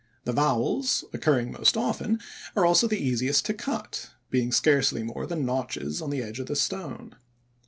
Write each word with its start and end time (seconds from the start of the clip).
The 0.23 0.33
vowels 0.33 1.05
occurring 1.13 1.51
most 1.51 1.77
often 1.77 2.19
are 2.55 2.65
also 2.65 2.87
the 2.87 2.97
easiest 2.99 3.45
to 3.45 3.53
cut, 3.53 4.09
being 4.31 4.51
scarcely 4.51 5.03
more 5.03 5.27
than 5.27 5.45
notches 5.45 6.01
on 6.01 6.09
the 6.09 6.23
edge 6.23 6.39
of 6.39 6.47
the 6.47 6.55
stone. 6.55 7.15